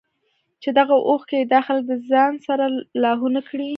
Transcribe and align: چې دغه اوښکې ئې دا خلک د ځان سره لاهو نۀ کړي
چې 0.61 0.69
دغه 0.79 0.95
اوښکې 1.09 1.37
ئې 1.39 1.49
دا 1.53 1.59
خلک 1.67 1.83
د 1.87 1.93
ځان 2.09 2.33
سره 2.47 2.65
لاهو 3.03 3.27
نۀ 3.33 3.41
کړي 3.49 3.69